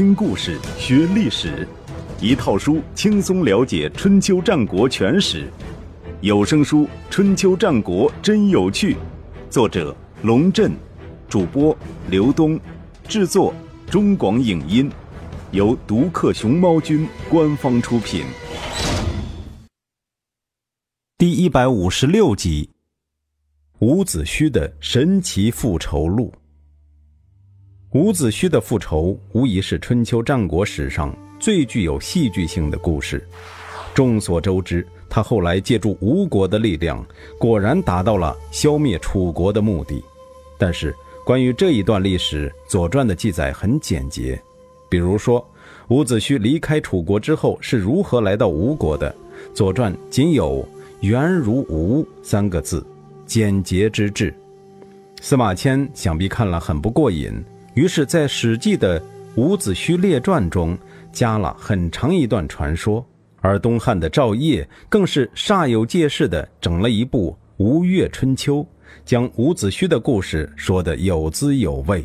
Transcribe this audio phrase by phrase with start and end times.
[0.00, 1.68] 听故事学历史，
[2.22, 5.52] 一套书轻松了解春秋战国全史。
[6.22, 8.94] 有声书《春秋战国真有趣》，
[9.50, 10.72] 作者龙震，
[11.28, 11.76] 主播
[12.08, 12.58] 刘东，
[13.06, 13.52] 制作
[13.90, 14.90] 中广影音，
[15.50, 18.24] 由独克熊猫君官方出品。
[21.18, 22.70] 第一百五十六集：
[23.80, 26.32] 伍子胥的神奇复仇录。
[27.92, 33.26] 伍子胥的复仇无疑是春秋战国史上最具有戏剧性的故事。
[33.92, 37.04] 众所周知，他后来借助吴国的力量，
[37.36, 40.00] 果然达到了消灭楚国的目的。
[40.56, 44.40] 但是，关于这一段历史，《左传》的记载很简洁。
[44.88, 45.44] 比如说，
[45.88, 49.10] 伍子胥离开楚国之后是如何来到吴国的，
[49.52, 50.64] 《左传》仅有
[51.02, 52.86] “原如吴”三个字，
[53.26, 54.32] 简洁之至。
[55.20, 57.44] 司马迁想必看了很不过瘾。
[57.74, 59.00] 于是，在《史记》的
[59.36, 60.76] 《伍子胥列传》中
[61.12, 63.04] 加了很长一段传说，
[63.40, 67.30] 而东汉的赵晔更是煞有介事地整了一部
[67.64, 68.56] 《吴越春秋》，
[69.04, 72.04] 将伍子胥的故事说得有滋有味。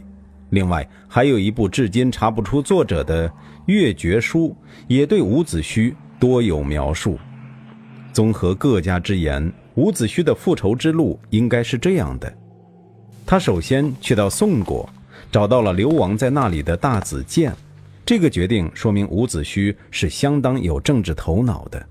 [0.51, 3.27] 另外，还有一部至今查不出作者的
[3.65, 4.49] 《越绝书》，
[4.87, 7.17] 也对伍子胥多有描述。
[8.13, 12.31] 综合各家之言，伍子胥的复仇之路应该是这样的：
[13.25, 14.87] 他首先去到宋国。
[15.31, 17.53] 找到了流亡在那里的大子建，
[18.05, 21.85] 这个决定说明伍子胥是相当有政治头脑的。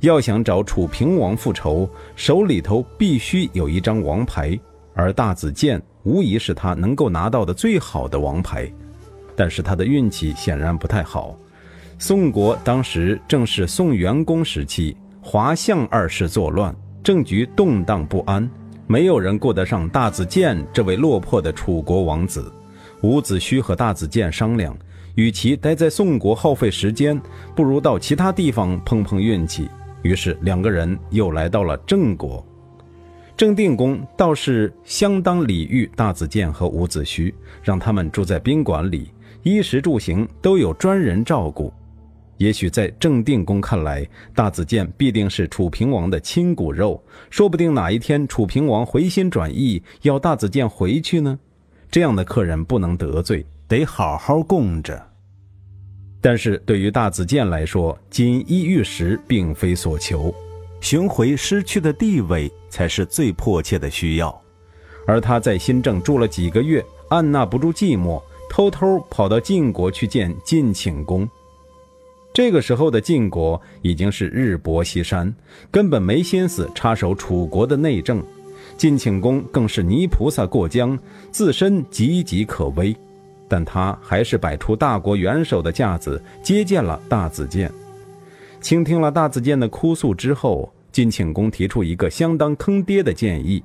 [0.00, 4.58] 要想找楚平王复仇，手里头必须有一张王牌，
[4.94, 8.70] 而大子建无疑是他能够拿到的最好的王牌。
[9.34, 11.36] 但是他的运气显然不太好。
[11.98, 18.48] 宋国当时正是宋元公时期，华相二世作乱，政局动荡不安，
[18.86, 22.52] 没有人顾得上大子建这位落魄的楚国王子。
[23.06, 24.76] 伍子胥和大子建商量，
[25.14, 27.20] 与其待在宋国耗费时间，
[27.54, 29.68] 不如到其他地方碰碰运气。
[30.02, 32.44] 于是两个人又来到了郑国。
[33.36, 39.12] 郑定公倒是相当礼遇大子建和伍子胥，让他们住在宾馆里，
[39.44, 41.72] 衣食住行都有专人照顾。
[42.38, 47.00] 也许在郑定公看来，大子建必定是楚平王的亲骨肉，
[47.30, 51.38] 说不定哪一天楚平王回心转意，要大子建回去呢。
[51.96, 55.02] 这样的客人不能得罪，得好好供着。
[56.20, 60.30] 但是对于大子建来说，锦衣玉食并非所求，
[60.82, 64.42] 寻回失去的地位才是最迫切的需要。
[65.06, 71.26] 而他在新郑住了几个月，按捺不住寂寞，偷偷跑到晋国去见晋顷公。
[72.30, 75.34] 这个时候的晋国已经是日薄西山，
[75.70, 78.22] 根本没心思插手楚国的内政。
[78.76, 80.98] 晋顷公更是泥菩萨过江，
[81.30, 82.94] 自身岌岌可危，
[83.48, 87.72] 但他还是摆出大国元首的架子，接见了大子建。
[88.60, 93.62] 倾听了大子建的哭诉之后，晋顷公提出一个相当坑爹的建议：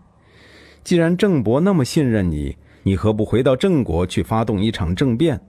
[0.83, 5.39] 既然郑伯那么信任你，你何不回到郑国去发动一场政变？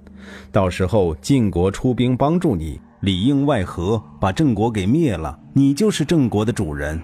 [0.50, 7.00] 到时候晋国出兵帮助你，里应外合，把郑国给灭了，你就是郑国的主人。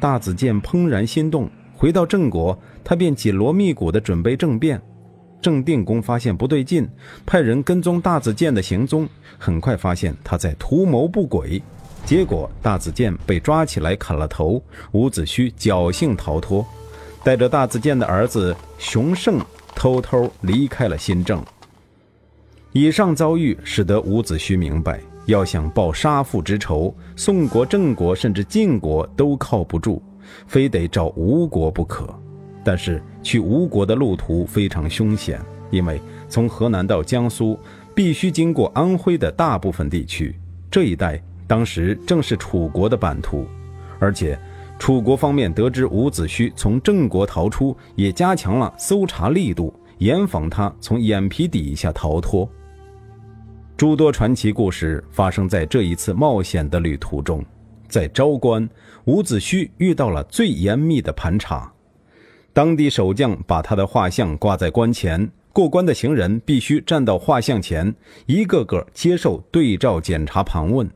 [0.00, 4.80] 大子建怦然心动，回到郑国，他便紧锣密鼓地准备政变。
[5.40, 6.88] 郑定公发现不对劲，
[7.26, 11.62] 派人跟踪大子建的行踪，很快发现他在图谋不轨。
[12.04, 14.62] 结果大子建被抓起来砍了头，
[14.92, 16.66] 伍子胥侥幸逃脱，
[17.22, 19.38] 带着大子建的儿子熊胜
[19.74, 21.42] 偷偷离开了新郑。
[22.72, 25.00] 以上遭遇使得伍子胥明白。
[25.26, 30.02] 要想报杀父之仇，宋国、郑国甚至晋国都靠不住，
[30.46, 32.08] 非得找吴国不可。
[32.62, 35.40] 但是去吴国的路途非常凶险，
[35.70, 37.58] 因为从河南到江苏
[37.94, 40.38] 必须经过安徽的大部分地区，
[40.70, 43.46] 这一带当时正是楚国的版图。
[43.98, 44.38] 而且
[44.78, 52.48] 楚国方面得知伍子胥从郑国逃出，也加强了搜查力度，严防他从眼皮底下逃脱。
[53.76, 57.44] 诸多传奇故事发生在这一次冒险的旅途中。
[57.88, 58.68] 在昭关，
[59.06, 61.70] 伍子胥遇到了最严密的盘查。
[62.52, 67.92] 当地守将把他的画像挂在关前，过关的行人必须站到画像前，
[68.26, 70.88] 一个个接受对照检查盘问。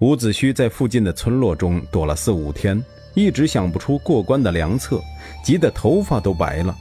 [0.00, 2.82] 伍子胥在附近的村落中躲了四五天，
[3.14, 5.00] 一直想不出过关的良策，
[5.42, 6.76] 急得头发都白了。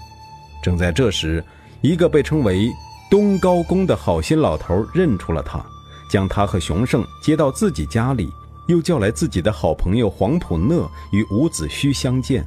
[0.61, 1.41] 正在这时，
[1.79, 2.69] 一个被称为……
[3.09, 5.63] 东高公的好心老头认出了他，
[6.09, 8.31] 将他和熊胜接到自己家里，
[8.67, 12.45] 又叫来自己的好朋友黄埔讷与伍子胥相见。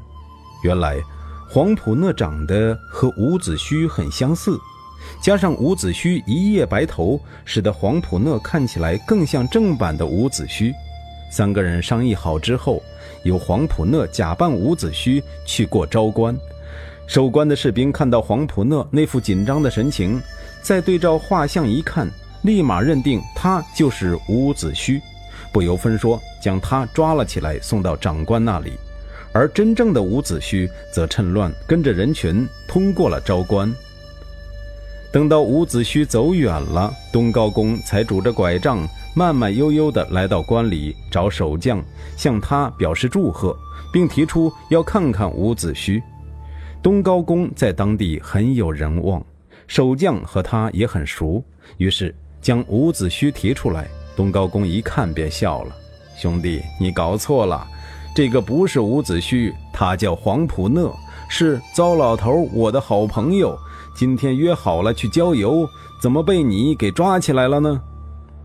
[0.63, 0.99] 原来，
[1.49, 4.59] 黄埔讷长得和伍子胥很相似，
[5.23, 10.73] 加上伍子胥一夜白头，使得黄埔讷看起来更像正版的伍子胥。
[11.31, 12.83] 三个人商议好之后，
[13.23, 16.37] 由黄埔讷假扮伍子胥去过昭关。
[17.07, 20.21] 守关的士兵看到黄埔讷那副紧张的神情，
[20.69, 22.07] 再对照画像一看，
[22.43, 25.01] 立马认定他就是伍子胥，
[25.51, 28.73] 不由分说将他抓了起来，送到长官那里。
[29.33, 33.75] 而真正的伍子胥则趁乱跟着人群通过了昭关。
[35.11, 41.83] 等到伍子胥走远了，东高公才拄着拐杖，慢慢悠悠地来到关里找守将，
[42.15, 43.57] 向他表示祝贺，
[43.91, 46.03] 并提出要看看伍子胥。
[46.83, 49.25] 东高公在当地很有人望，
[49.69, 51.41] 守将和他也很熟，
[51.77, 53.89] 于是将伍子胥提出来。
[54.17, 55.77] 东高公一看便笑了
[56.19, 57.65] ：“兄弟，你搞错了。”
[58.17, 60.93] 这个不是伍子胥，他叫黄埔讷，
[61.29, 63.57] 是糟老头我的好朋友。
[63.95, 65.69] 今天约好了去郊游，
[66.01, 67.81] 怎么被你给抓起来了呢？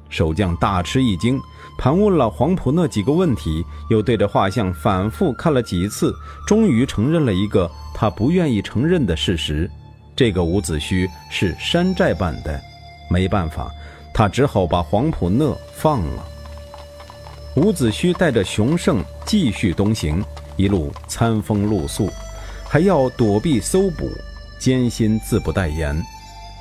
[0.09, 1.41] 守将大吃一惊，
[1.79, 6.13] 盘问了黄埔讷几个问题，又对着画像反复看了几次，
[6.45, 9.67] 终于承认了一个他不愿意承认的事实：
[10.15, 12.61] 这个伍子胥是山寨版的。
[13.09, 13.71] 没办法，
[14.13, 16.25] 他只好把黄埔讷放了。
[17.55, 20.23] 伍子胥带着熊胜继续东行，
[20.55, 22.09] 一路餐风露宿，
[22.63, 24.09] 还要躲避搜捕，
[24.57, 25.95] 艰辛自不待言。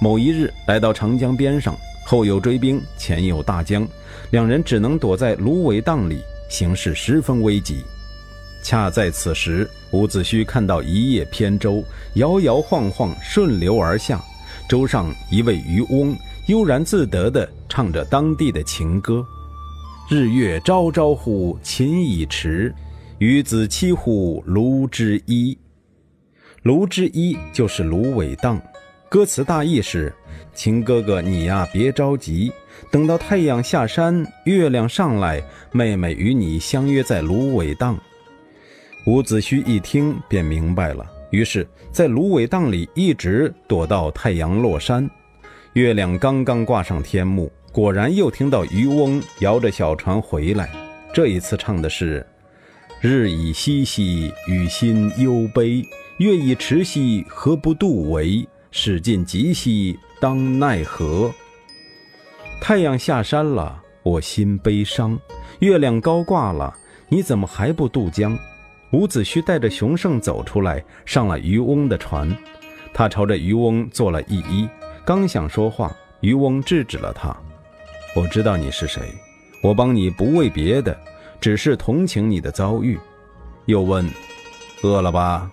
[0.01, 3.87] 某一日来到长江边上，后有追兵，前有大江，
[4.31, 6.21] 两人只能躲在芦苇荡里，
[6.51, 7.83] 形势十分危急。
[8.63, 14.23] 恰在此时，伍子胥看到一叶扁舟摇摇晃晃顺流而下，
[14.69, 16.17] 舟上一位渔翁
[16.47, 19.25] 悠然自得地唱着当地的情歌。
[20.09, 22.73] 日月昭昭乎，秦已迟；
[23.19, 25.57] 与子期乎，卢之一。
[26.63, 28.61] 卢之一就是芦苇荡。
[29.09, 30.15] 歌词大意是：
[30.55, 32.53] 秦哥哥，你呀别着急，
[32.91, 37.99] 等到太阳下山，月亮上来，妹妹与你相约在芦苇荡。
[39.05, 45.11] 伍子胥一听便明白了，于是，在芦苇荡里一直躲到太阳落山，
[45.73, 47.51] 月亮刚刚挂上天幕。
[47.73, 50.71] 果然又听到渔翁摇着小船回来，
[51.13, 52.25] 这一次唱的是
[53.01, 55.83] ：“日已西兮，与心忧悲；
[56.19, 58.47] 月已迟兮，何不渡为？
[58.71, 61.33] 使尽急兮，当奈何？”
[62.61, 65.17] 太阳下山了，我心悲伤；
[65.59, 66.73] 月亮高挂了，
[67.09, 68.39] 你怎么还不渡江？
[68.93, 72.31] 伍子胥带着熊胜走出来，上了渔翁的船。
[72.93, 74.69] 他朝着渔翁做了一揖，
[75.05, 77.35] 刚想说话，渔翁制止了他。
[78.15, 79.03] 我知道你是谁，
[79.63, 80.95] 我帮你不为别的，
[81.41, 82.99] 只是同情你的遭遇。
[83.65, 84.07] 又问
[84.85, 85.51] ：“饿了吧？”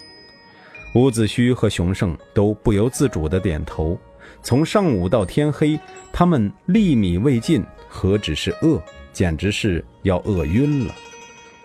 [0.94, 3.98] 伍子胥和熊胜都不由自主地点头。
[4.42, 5.80] 从上午到天黑，
[6.12, 8.82] 他们粒米未进，何止是饿，
[9.14, 10.94] 简直是要饿晕了。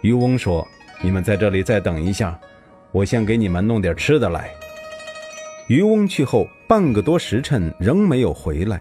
[0.03, 0.67] 渔翁说
[1.05, 2.41] ：“你们在这里再等一下，
[2.91, 4.51] 我先给你们弄点吃的来。”
[5.69, 8.81] 渔翁去后半个多时辰，仍没有回来。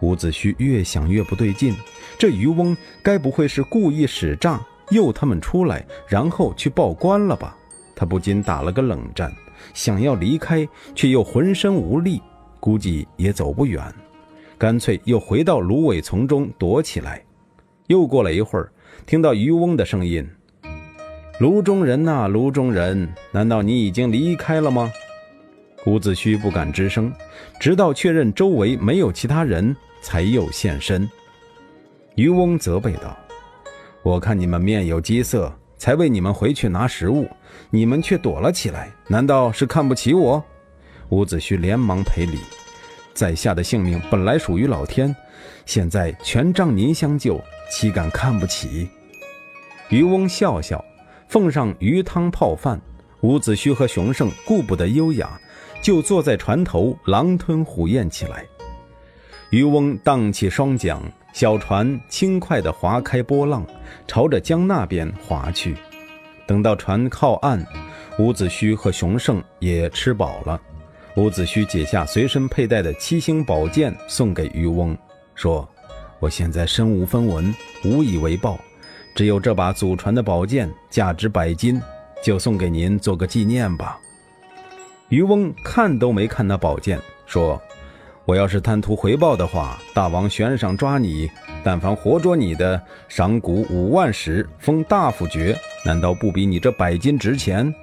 [0.00, 1.74] 伍子胥越想越不对劲，
[2.18, 7.54] 这渔翁该不会是故意使诈诱他们出来，然后去报官了吧？
[7.94, 9.30] 他不禁打了个冷战，
[9.74, 12.22] 想要离开，却又浑身无力，
[12.60, 13.82] 估计也走不远，
[14.56, 17.22] 干脆又回到芦苇丛中躲起来。
[17.88, 18.72] 又过了一会儿，
[19.04, 20.26] 听到渔翁的声音
[21.38, 24.90] ：“炉中人呐，炉中人，难道你已经离开了吗？”
[25.86, 27.12] 伍子胥不敢吱声，
[27.60, 29.74] 直到确认周围没有其他人。
[30.00, 31.10] 才又现身。
[32.14, 33.16] 渔翁责备道
[34.04, 37.28] ：“我看你们面有饥色，才为你们回去拿食物，
[37.68, 40.42] 你们却躲了起来，难道是看不起我？”
[41.10, 42.38] 伍子胥连忙赔礼
[43.12, 45.14] ：“在下的性命本来属于老天，
[45.66, 48.88] 现在全仗您相救，岂敢看不起？”
[49.90, 50.82] 渔翁笑笑，
[51.28, 52.80] 奉上鱼汤泡饭。
[53.20, 55.38] 伍子胥和熊胜顾不得优雅，
[55.82, 58.44] 就坐在船头狼吞虎咽起来。
[59.50, 63.66] 渔翁荡起双桨，小船轻快地划开波浪，
[64.06, 65.76] 朝着江那边划去。
[66.46, 67.66] 等到船靠岸，
[68.18, 70.60] 伍子胥和熊胜也吃饱了。
[71.16, 74.96] 伍子胥解下随身佩戴的七星宝剑，送给渔翁，
[75.34, 75.68] 说
[76.20, 77.52] ：“我现在身无分文，
[77.84, 78.56] 无以为报，
[79.18, 81.82] 只有这把祖传的宝剑，价值百金，
[82.22, 83.98] 就送给您做个纪念吧。”
[85.10, 87.60] 渔翁看都没看那宝剑，说。
[88.24, 91.28] 我要是贪图回报的话，大王悬赏抓你，
[91.64, 97.74] 但凡活捉你的，赏谷五万石，封大夫爵，难道不比你这百金值钱？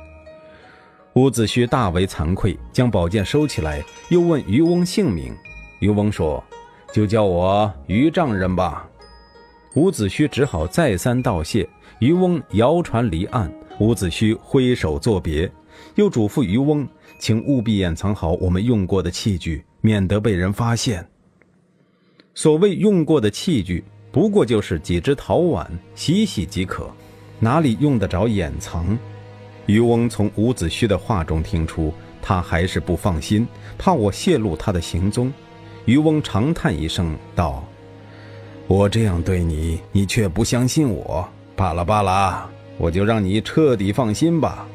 [1.15, 5.35] 伍子胥大为惭愧，将宝剑收起来，又问渔翁姓名。
[5.79, 6.41] 渔翁说
[6.93, 8.87] ：“就叫我渔丈人吧。”
[9.75, 11.67] 伍子胥只好再三道谢。
[11.99, 15.49] 渔翁摇船离岸，伍子胥挥手作别，
[15.95, 16.87] 又嘱咐渔翁，
[17.19, 21.07] 请务必掩藏好我们用过的器具，免得被人发现。
[22.33, 26.89] 所谓用过的器具，不过就是几只陶碗，洗洗即可，
[27.39, 28.97] 哪里用得着掩藏？
[29.65, 35.31] 渔翁从伍子胥的话中听出，他还是不放心，怕我泄露他的行踪。
[35.85, 37.65] 渔翁长叹一声，道
[38.67, 41.27] ：“我这样对你，你却不相信我。
[41.55, 44.67] 罢了罢了，我就让你彻底放心吧。”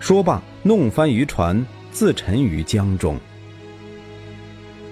[0.00, 3.16] 说罢，弄翻渔船，自沉于江中。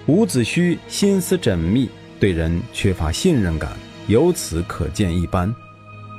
[0.07, 3.71] 伍子胥心思缜密，对人缺乏信任感，
[4.07, 5.53] 由此可见一斑。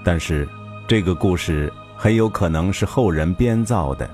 [0.04, 0.48] 但是，
[0.86, 1.72] 这个故事。
[1.94, 4.04] 很有可能是后人编造的。《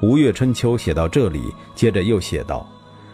[0.00, 1.42] 吴越春秋》写到这里，
[1.74, 2.66] 接着又写道：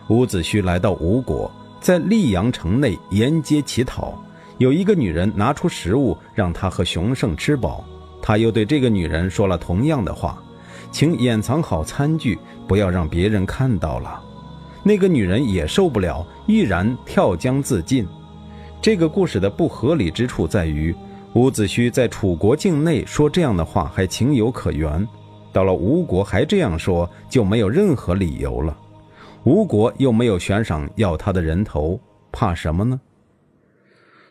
[0.08, 1.50] 伍子胥来到吴国，
[1.84, 4.18] 在溧阳城内沿街乞讨，
[4.56, 7.84] 有一个女人拿出食物让他和熊胜吃饱，
[8.22, 10.42] 他又对这个女人说了同样的话，
[10.90, 14.18] 请掩藏好餐具，不要让别人看到了。
[14.82, 18.08] 那个女人也受不了，毅然跳江自尽。
[18.80, 20.96] 这个故事的不合理之处在于。
[21.34, 25.06] 伍子胥在楚国境内说这样的话还情有可原，
[25.52, 28.74] 到了吴国还这样说就没有任何理由了。
[29.44, 32.00] 吴国又没有悬赏要他的人头，
[32.32, 32.98] 怕什么呢？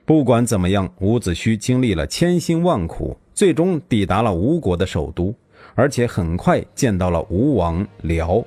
[0.05, 5.31] 不管怎么样，伍子胥经历了千辛万苦，最终抵达了吴国的首都，
[5.75, 8.43] 而且很快见到了吴王僚，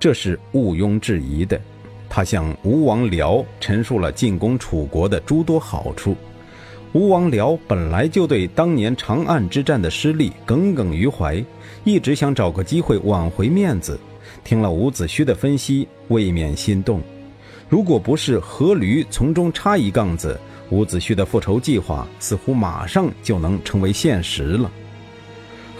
[0.00, 1.60] 这是毋庸置疑的。
[2.08, 6.16] 他向吴王僚陈述了进攻楚国的诸多好处。
[6.94, 11.44] 吴王僚本来就对当年长安之战的失利耿耿于怀，
[11.84, 14.00] 一直想找个机会挽回面子。
[14.46, 17.00] 听了伍子胥的分析，未免心动。
[17.68, 20.38] 如果不是阖闾从中插一杠子，
[20.70, 24.70] 伍子胥的复仇计划似乎马上就能成为现实了。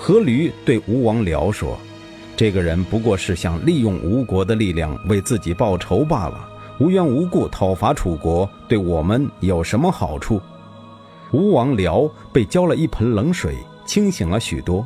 [0.03, 1.79] 阖闾对吴王僚说
[2.37, 6.49] ：“这个人不过是想利用吴国的力量为自己报仇罢了，
[6.81, 10.41] 无缘无故讨伐楚国，对我们有什么好处？”
[11.31, 13.55] 吴王僚被浇了一盆冷水，
[13.87, 14.85] 清醒了许多。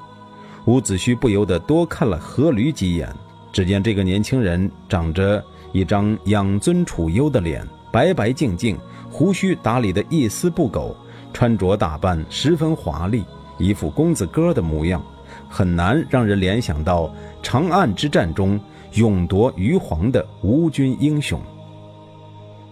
[0.66, 3.10] 伍子胥不由得多看了阖闾几眼。
[3.52, 8.78] 只见这个年轻人长着一张养尊处优的脸，白白净净，
[9.10, 10.96] 胡须打理得一丝不苟，
[11.32, 13.24] 穿着打扮十分华丽，
[13.58, 15.02] 一副公子哥的模样，
[15.48, 18.58] 很难让人联想到长安之战中
[18.92, 21.40] 勇夺于黄的吴军英雄。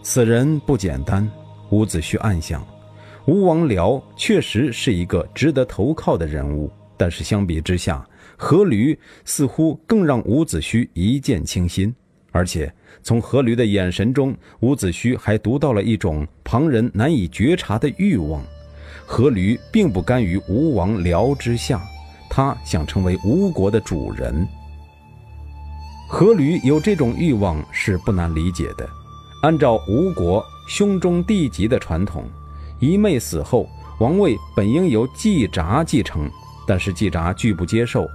[0.03, 1.29] 此人不简单，
[1.71, 2.65] 伍子胥暗想。
[3.27, 8.03] 吴王僚确实是一个值得投靠的人物，但是相比之下，
[8.39, 11.95] 阖闾似乎更让伍子胥一见倾心。
[12.31, 18.43] 而且从阖闾的眼神中，伍子胥还读到了一种旁人难以觉察的欲望。
[19.09, 21.83] 阖闾并不甘于吴王僚之下，
[22.29, 24.47] 他想成为吴国的主人。
[26.11, 28.89] 阖闾有这种欲望是不难理解的。
[29.43, 32.25] 按照吴国兄终弟及的传统。
[32.81, 33.69] 姨妹死后，
[33.99, 36.31] 王位本应由季札继承，
[36.67, 38.07] 但是季札拒不接受，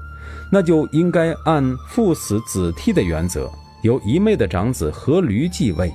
[0.51, 5.91] 那就应该按父死子替的原则，由姨妹的长子阖闾继位。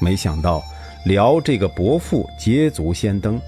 [0.00, 0.62] 没想到
[1.04, 3.40] 辽这个伯父捷足先登，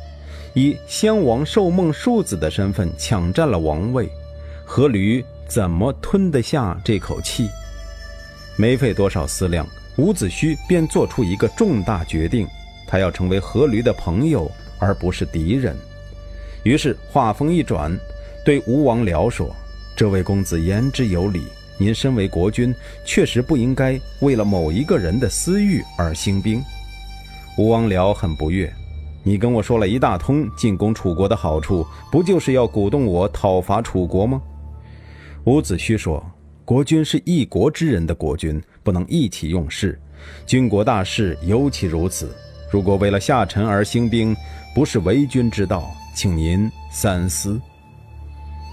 [0.55, 4.09] 以先王寿梦庶子的身份抢占了王位，
[4.67, 7.49] 阖闾怎么吞得下这口气？
[8.57, 12.47] 没费多少思量，伍子胥便做出一个重大决定。
[12.87, 15.75] 他要成为阖闾的朋友，而不是敌人。
[16.63, 17.99] 于是话锋一转，
[18.45, 19.55] 对吴王僚说
[19.97, 21.43] ：“这位公子言之有理，
[21.79, 26.63] 您身为国君，确实不应该为了某一个人的私欲而兴兵。”
[27.59, 28.73] 吴王僚很不悦
[29.23, 34.41] ：“你跟我说了一大通进攻楚国的好处，不就是要鼓动我讨伐楚国吗？”
[35.45, 36.25] 伍子胥说
[36.65, 40.01] ：“国君是一国之人的国君，不能意气用事，
[40.47, 42.35] 军国大事尤其如此。”
[42.73, 44.35] 如果为了下臣而兴兵，
[44.75, 47.61] 不是为君之道，请您三思。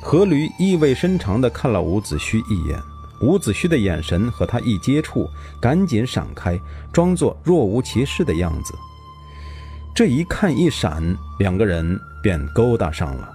[0.01, 2.79] 阖闾意味深长地看了伍子胥一眼，
[3.21, 5.29] 伍子胥的眼神和他一接触，
[5.59, 6.59] 赶紧闪开，
[6.91, 8.73] 装作若无其事的样子。
[9.93, 11.03] 这一看一闪，
[11.37, 13.29] 两个人便勾搭上了。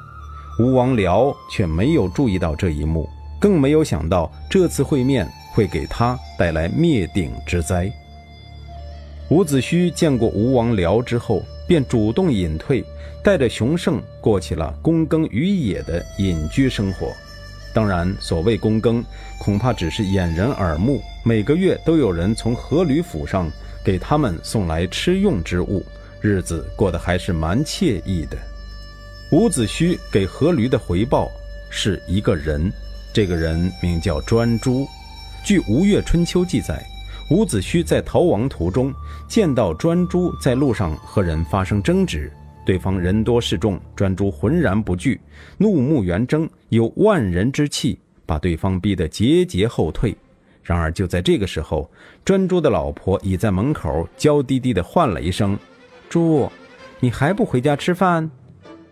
[0.59, 7.93] 吴王僚却没有注意到这一幕，更没有想到这次会面会给他带来灭顶之灾。
[9.29, 12.85] 伍子胥见过吴王僚之后，便主动隐退，
[13.23, 17.13] 带着熊胜过起了躬耕于野的隐居生活。
[17.73, 19.05] 当然，所谓躬耕，
[19.39, 21.03] 恐怕只是掩人耳目。
[21.25, 23.51] 每个月都有人从阖闾府上
[23.85, 25.85] 给他们送来吃用之物，
[26.21, 28.37] 日子过得还是蛮惬意的。
[29.33, 31.29] 伍子胥给阖闾的回报
[31.69, 32.71] 是一个人，
[33.13, 34.87] 这个人名叫专诸。
[35.45, 36.87] 据《吴越春秋》记载，
[37.31, 38.93] 伍子胥在逃亡途中
[39.27, 42.31] 见到专诸在路上和人发生争执。
[42.67, 45.21] 对方人多势众，专诸浑然不惧，
[45.59, 50.17] 怒目圆睁，有万人之气，把对方逼得节节后退。
[50.63, 51.91] 然而就在这个时候，
[52.25, 55.59] 专诸的老婆已在门口娇滴滴地唤了一声
[56.09, 56.51] ：“猪，
[57.01, 58.31] 你还不回家吃饭？”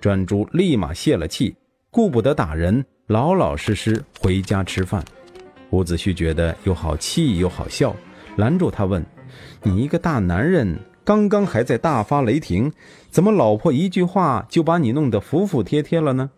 [0.01, 1.55] 专诸立马泄了气，
[1.91, 5.03] 顾不得打人，老老实实回家吃饭。
[5.71, 7.97] 伍子胥觉得又好气又好笑，
[8.37, 9.05] 拦住他问
[9.63, 12.73] ：“你一个大男人？”刚刚还在大发雷霆，
[13.11, 16.31] 怎么老婆一句话就把你弄得服服帖帖了呢？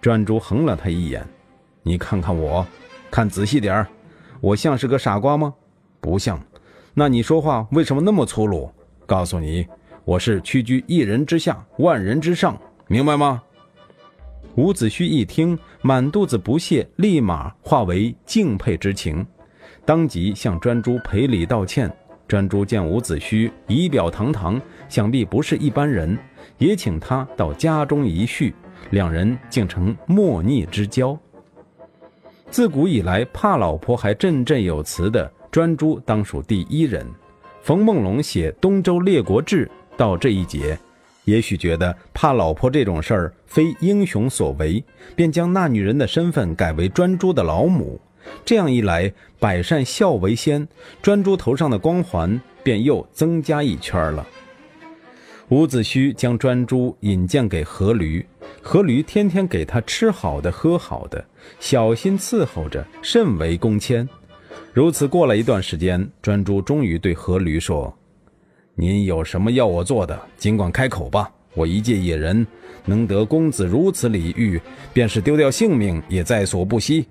[0.00, 1.24] 专诸横了他一眼，
[1.84, 2.66] 你看看我，
[3.08, 3.86] 看仔细点儿，
[4.40, 5.54] 我像是个傻瓜吗？
[6.00, 6.40] 不像。
[6.92, 8.68] 那你说话为什么那么粗鲁？
[9.06, 9.64] 告诉你，
[10.04, 13.40] 我是屈居一人之下，万人之上，明白吗？
[14.56, 19.24] 伍子胥一听，满肚子不屑，立马化为敬佩之情，
[19.84, 21.90] 当即向专诸赔礼道歉。
[22.26, 26.18] 专诸见伍子胥仪表堂堂，想必不是一般人，
[26.56, 28.54] 也请他到家中一叙，
[28.90, 31.16] 两人竟成莫逆之交。
[32.48, 37.06] 自古以来，怕老婆还振振有词的专诸当属第一人。
[37.60, 40.78] 冯梦龙写《东周列国志》到这一节，
[41.24, 44.82] 也许觉得怕老婆这种事儿非英雄所为，
[45.14, 48.00] 便将那女人的身份改为专诸的老母。
[48.44, 50.66] 这样一来，百善孝为先，
[51.02, 54.26] 专诸头上的光环便又增加一圈了。
[55.50, 58.24] 伍子胥将专诸引荐给阖闾，
[58.62, 61.22] 阖闾天天给他吃好的喝好的，
[61.60, 64.08] 小心伺候着，甚为恭谦。
[64.72, 67.94] 如此过了一段时间，专诸终于对阖闾说
[68.74, 71.30] ：“您有什么要我做的，尽管开口吧。
[71.52, 72.44] 我一介野人，
[72.84, 74.60] 能得公子如此礼遇，
[74.92, 77.06] 便是丢掉性命也在所不惜。”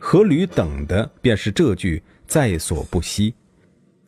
[0.00, 3.34] 阖闾等的便是这句在所不惜，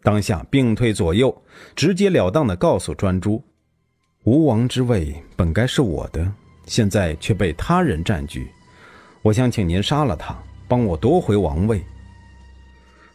[0.02, 1.42] 当下并退左右，
[1.74, 3.42] 直截了当地告诉专诸
[4.24, 6.32] ：“吴王之位本该是我的，
[6.66, 8.48] 现在却被他人占据，
[9.22, 11.82] 我想请您杀了他，帮我夺回王位。”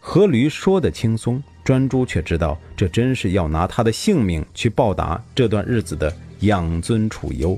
[0.03, 7.57] 阖闾说的轻松，专诸却知道这真是要拿他的性命去报答这段日子的养尊处优。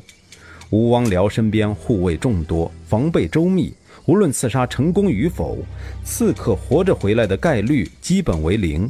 [0.69, 3.73] 吴王僚身边护卫众多，防备周密。
[4.08, 5.58] 无论刺杀成功与否，
[6.06, 8.89] 刺客活着回来的概率基本为零。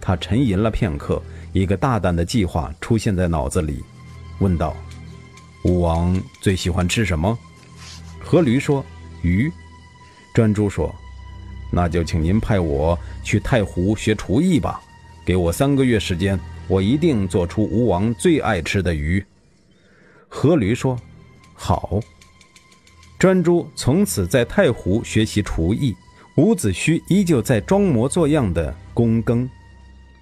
[0.00, 3.84] 他沉吟了片刻，一个大胆的计划出现在脑子里，
[4.40, 4.76] 问道
[5.62, 7.38] ：“吴王最喜欢吃什么？”
[8.24, 8.84] 阖闾说
[9.22, 9.50] ：“鱼。”
[10.34, 10.92] 专诸说
[11.70, 14.80] ：“那就请您派我去太湖学厨艺吧，
[15.24, 19.24] 给我三个月时间，我一定做出吴王最爱吃的鱼。”
[20.28, 20.98] 阖闾说
[21.54, 22.00] ：“好。”
[23.18, 25.92] 专诸从此在太湖学习厨艺，
[26.36, 29.48] 伍子胥依旧在装模作样的躬耕。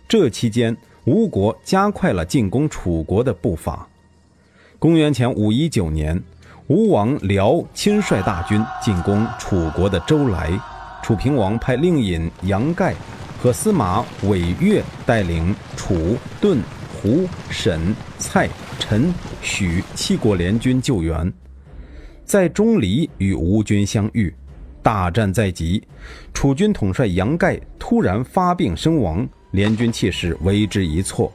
[0.08, 3.86] 这期间，吴国加快了进攻楚国的步伐。
[4.78, 6.18] 公元前五一九年，
[6.68, 10.58] 吴王僚亲率大军进攻楚国的周来，
[11.02, 12.94] 楚平王派令尹杨盖
[13.38, 16.62] 和司马韦越带领楚、顿、
[16.94, 21.30] 胡、沈、蔡、陈、许七国联军救援。
[22.26, 24.34] 在钟离与吴军相遇，
[24.82, 25.80] 大战在即，
[26.34, 31.32] 楚军统帅杨盖突然发病身亡，联军气势为之一挫。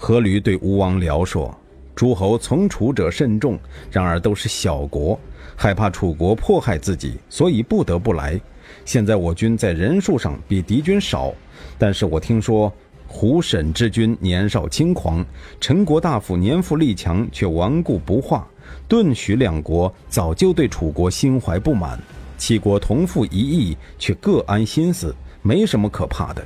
[0.00, 1.54] 阖闾对吴王僚说
[1.94, 3.58] ：“诸侯从楚者甚众，
[3.90, 5.20] 然而都是小国，
[5.54, 8.40] 害怕楚国迫害自己，所以不得不来。
[8.86, 11.34] 现在我军在人数上比敌军少，
[11.76, 12.72] 但是我听说
[13.06, 15.22] 胡沈之军年少轻狂，
[15.60, 18.48] 陈国大夫年富力强，却顽固不化。”
[18.86, 21.98] 顿许两国早就对楚国心怀不满，
[22.36, 26.44] 七国同父一义，却各安心思，没什么可怕的。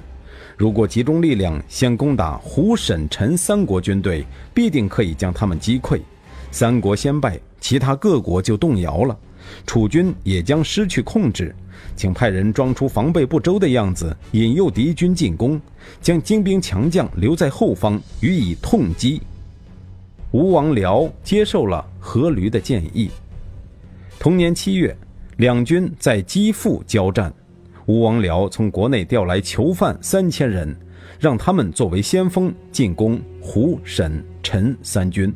[0.57, 6.01] 如果集中力量先攻打胡、沈、陈三国军队，必定可以将他们击溃。
[6.51, 9.17] 三国先败，其他各国就动摇了，
[9.67, 11.55] 楚军也将失去控制。
[11.95, 15.61] 请派人装出防备不周的样子，引诱敌军进攻，
[16.01, 19.21] 将精兵强将留在后方，予以痛击。
[20.31, 23.11] 吴王僚接受了阖闾的建议。
[24.19, 24.95] 同年七月，
[25.39, 27.33] 两军在基阜交战。
[27.87, 30.77] 吴王僚从国内调来囚犯三千人，
[31.19, 35.33] 让他们作为先锋进攻胡、沈、陈三军。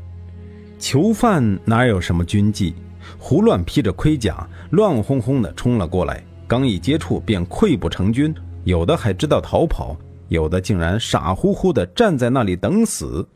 [0.79, 2.75] 囚犯哪有什么军纪？
[3.19, 6.23] 胡乱披着盔甲，乱哄哄地冲了过来。
[6.47, 9.97] 刚一接触，便溃不成军，有的还知道逃跑，
[10.29, 13.27] 有的竟然傻乎乎地站在那里等死。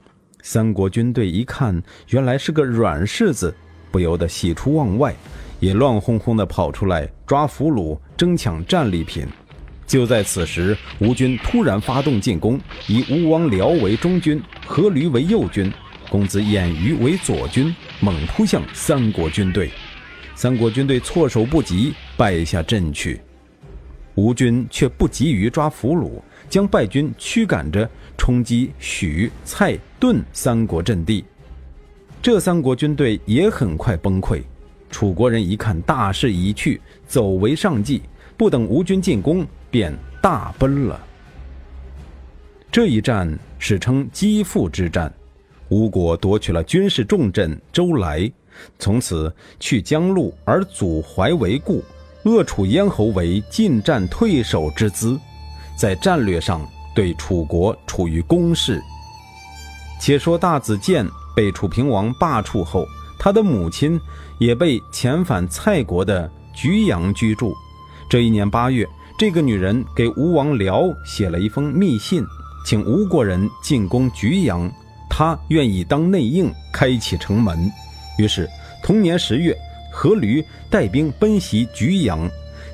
[0.49, 3.53] 三国军队一看，原来是个软柿子，
[3.91, 5.13] 不由得喜出望外，
[5.59, 9.27] 也乱哄哄地跑出来抓俘虏，争抢战利品。
[9.89, 15.69] 就在此时，吴军突然发动进攻，以吴王僚为中军，阖闾为右军，
[16.09, 19.69] 公子偃瑜为左军，猛扑向三国军队。
[20.37, 23.21] 三国军队措手不及，败下阵去。
[24.15, 31.25] 吴军却不急于抓俘虏，将败军驱赶着冲击许、蔡、顿三国阵地。
[32.23, 34.43] 这三国军队也很快崩溃。
[34.91, 38.03] 楚国人一看大势已去，走为上计，
[38.37, 39.47] 不等吴军进攻。
[39.69, 40.99] 便大奔了。
[42.73, 45.13] 这一战史称击父之战，
[45.69, 48.31] 吴国夺取了军事重镇周来，
[48.79, 49.31] 从此
[49.61, 51.85] 去江路而阻淮为固，
[52.23, 55.19] 扼楚咽喉为进战退守之资，
[55.77, 58.83] 在战略上对楚国处于攻势。
[60.01, 62.87] 且说大子建被楚平王罢黜后，
[63.19, 64.01] 他的母亲
[64.39, 67.55] 也被遣返蔡国的莒阳居住。
[68.09, 68.87] 这一年八月。
[69.19, 72.23] 这个女人给吴王僚写了一封密信，
[72.67, 74.71] 请吴国人进攻莒阳，
[75.09, 77.73] 她愿意当内应，开启城门。
[78.19, 78.47] 于是
[78.83, 79.57] 同年十月，
[79.91, 82.29] 阖闾带兵奔袭莒阳，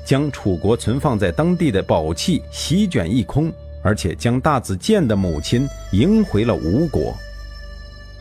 [0.05, 7.15] 将楚国存放在当地的宝器席卷一空，而且将大子建的母亲迎回了吴国。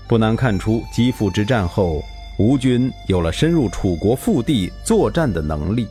[0.08, 2.02] 不难看出，击父之战后，
[2.38, 5.86] 吴军有了深入楚国腹地作战的能力。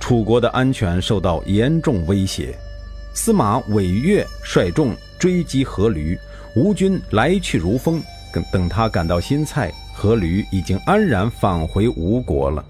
[0.00, 2.54] 楚国的安全受到严重威胁，
[3.14, 6.18] 司马韦越率众追击阖闾，
[6.56, 8.02] 吴军来去如风。
[8.32, 12.64] 等等他赶到新蔡，阖闾已经安然返回吴国了。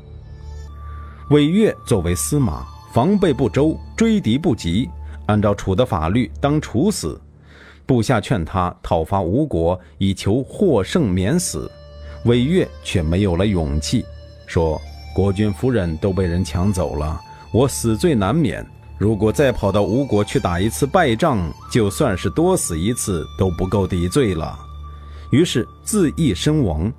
[1.31, 4.89] 韦越作为司马，防备不周，追敌不及，
[5.27, 7.21] 按照楚的法律当处死。
[7.87, 11.71] 部下劝他讨伐吴国，以求获胜免死，
[12.25, 14.05] 韦越却没有了勇气，
[14.47, 14.81] 说。
[15.15, 17.21] 国君夫人都被人抢走了，
[17.53, 18.67] 我死罪难免。
[18.99, 21.39] 如果再跑到吴国去打一次败仗，
[21.71, 24.59] 就算是多死一次都不够抵罪了。
[25.31, 26.93] 于是自缢身亡。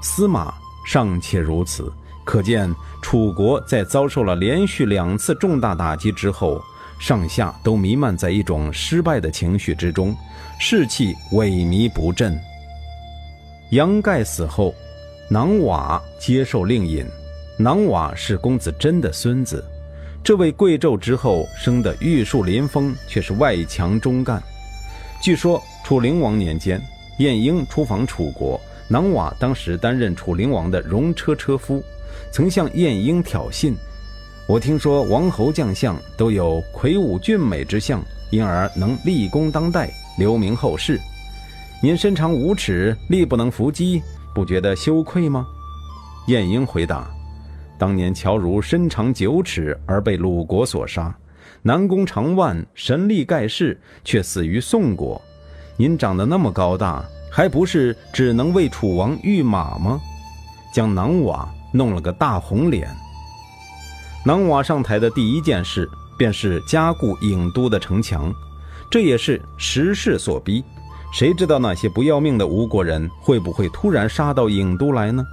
[0.00, 0.54] 司马
[0.86, 1.92] 尚且如此，
[2.24, 2.72] 可见
[3.08, 6.60] 楚国在遭受了连续两次重大打击之后，
[6.98, 10.12] 上下都弥漫在一种失败的情绪之中，
[10.58, 12.36] 士气萎靡不振。
[13.70, 14.74] 杨盖死后，
[15.30, 17.06] 囊瓦接受令尹。
[17.56, 19.64] 囊瓦是公子真的孙子，
[20.24, 24.42] 这位贵胄之后生的玉树临风，却是外强中干。
[25.22, 26.82] 据说楚灵王年间，
[27.20, 31.80] 晏婴出访楚国，囊瓦当时担任楚灵王的戎车车夫，
[32.30, 33.74] 曾向晏婴挑衅
[34.46, 41.00] ：“我听说王侯将相都有魁梧俊美之相，因而能立功当代，留名后世。
[41.82, 44.02] 您身长五尺，力不能伏击，
[44.34, 45.46] 不觉得羞愧吗？”
[46.28, 47.08] 晏婴回答。
[47.78, 51.14] 当年乔如身长九尺而被鲁国所杀，
[51.62, 55.20] 南宫长万神力盖世却死于宋国。
[55.76, 60.00] 您长得那么高大，还不是只能为楚王御马吗？
[60.72, 62.88] 将囊瓦弄了个大红脸。
[64.24, 68.34] 囊瓦上台的第一件事便是加固郢都的城墙，
[68.90, 70.64] 这也是时势所逼。
[71.12, 75.24] 谁知道那些不要命的吴国人会不会突然杀到郢都来呢？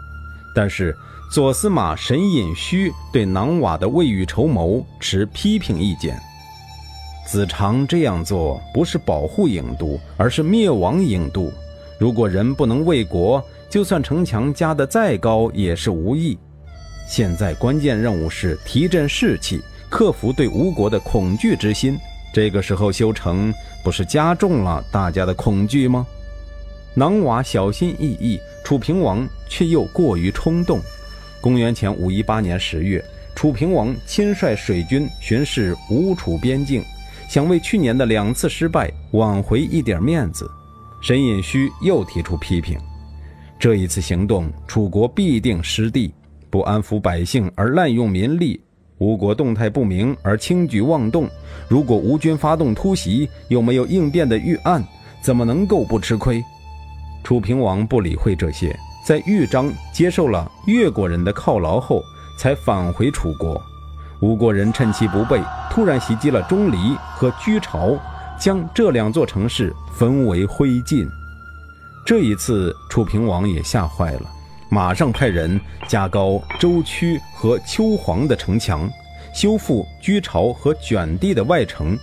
[0.56, 0.96] 但是。
[1.32, 6.16] 左司马沈尹须对囊瓦的未雨绸缪持批评意见。
[7.26, 11.52] 子长这样做不是保护郢都，而是灭亡郢都。
[12.00, 16.38] 如果人不能为国，就算城墙加得再高也是无益。
[17.08, 21.98] 现在关键任务是提振士气，克服对吴国的恐惧之心。
[22.32, 23.52] 这个时候修城，
[23.84, 26.06] 不是加重了大家的恐惧吗？
[26.94, 30.80] 囊瓦小心翼翼，楚平王却又过于冲动。
[31.42, 36.84] 公元前五一八年十月，楚平王亲率水军巡视吴楚边境，
[37.28, 40.48] 想为去年的两次失败挽回一点面子。
[41.02, 42.78] 沈尹须又提出批评：
[43.64, 46.14] 这一次行动，楚国必定失地，
[46.50, 48.60] 不安抚百姓而滥用民力；
[48.98, 51.30] 吴国动态不明而轻举妄动。
[51.70, 54.84] 如果吴军发动突袭，又没有应变的预案，
[55.22, 56.44] 怎么能够不吃亏？
[57.24, 58.78] 楚平王不理会这些。
[59.08, 62.04] 在豫章接受了越国人的犒劳后，
[62.38, 63.64] 才返回楚国。
[64.20, 67.98] 吴国人趁其不备，突然袭击了钟离和居巢，
[68.38, 71.08] 将这两座城市焚为灰烬。
[72.06, 74.30] 这一次，楚平王也吓坏了，
[74.70, 78.90] 马上派人加高周曲和丘黄的城墙，
[79.34, 81.98] 修复居巢和卷地的外城。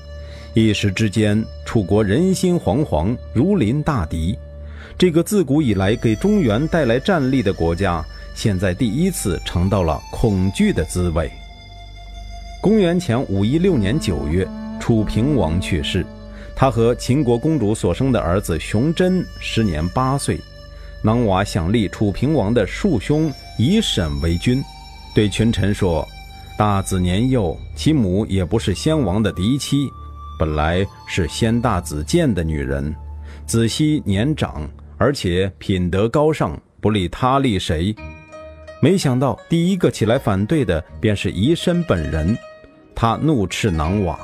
[0.55, 4.39] 一时之间，楚国人心惶惶，如临大敌。
[4.97, 8.03] 这个自古以来给中原带来战力的国家，
[8.35, 11.31] 现在第一次尝到了恐惧的滋味。
[12.63, 14.49] 公元前五一六年九月，
[14.81, 16.05] 楚平王去世，
[16.61, 20.39] 他和秦国公主所生的儿子熊真时年八岁。
[21.03, 24.63] 囊瓦想立楚平王的庶兄以沈为君，
[25.15, 26.07] 对群臣说
[26.59, 29.89] ：“大子年幼，其母也不是先王的嫡妻，
[30.39, 32.95] 本来是先大子建的女人。
[33.47, 34.69] 子熙年长，
[34.99, 37.97] 而且品德高尚，不立他立谁？”
[38.83, 42.37] 没想到第一个起来反对的便是宜申本人。
[42.95, 44.21] 他怒斥囊瓦：“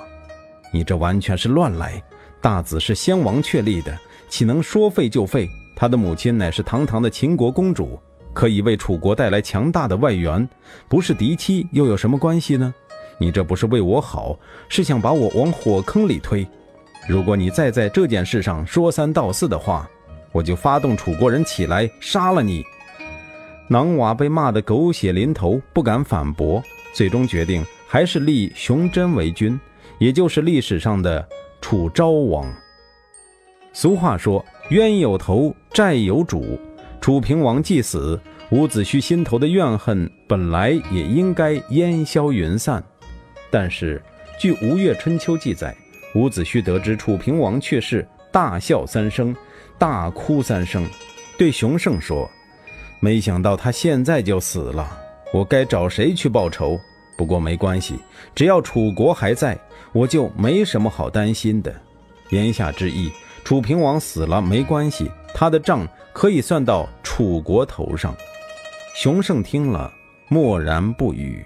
[0.70, 1.98] 你这完全是乱来！
[2.46, 3.92] 大子是先王确立的，
[4.28, 5.50] 岂能说废就废？
[5.74, 7.98] 他的母亲乃是堂堂的秦国公主，
[8.32, 10.48] 可以为楚国带来强大的外援，
[10.88, 12.72] 不是嫡妻又有什么关系呢？
[13.18, 16.46] 你这不是为我好，是想把我往火坑里推。
[17.08, 19.90] 如果你再在这件事上说三道四的话，
[20.30, 22.64] 我就发动楚国人起来杀了你。”
[23.68, 27.66] 囊瓦被骂得狗血淋头，不敢反驳，最终决定。
[27.88, 29.58] 还是立熊真为君，
[29.98, 31.28] 也就是历史上的
[31.60, 32.46] 楚昭王。
[33.72, 36.58] 俗话说：“冤有头，债有主。”
[37.00, 38.18] 楚平王既死，
[38.50, 42.82] 伍子胥心头的怨恨本来也应该烟消云散。
[43.50, 44.02] 但是，
[44.40, 45.76] 据《吴越春秋》记载，
[46.14, 49.36] 伍子胥得知楚平王去世，大笑三声，
[49.78, 50.84] 大哭三声，
[51.38, 52.28] 对熊胜说
[52.98, 54.98] ：“没想到他现在就死了，
[55.32, 56.80] 我该找谁去报仇？”
[57.16, 57.98] 不过没关系，
[58.34, 59.58] 只要楚国还在，
[59.92, 61.74] 我就没什么好担心的。
[62.30, 63.10] 言下之意，
[63.44, 68.14] 楚平王死了没关系，他的账可以算到楚国头上。
[68.94, 69.92] 熊胜听了，
[70.28, 71.44] 默然不语。